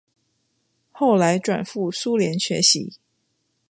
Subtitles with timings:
[0.91, 2.93] 后来转赴苏联学习。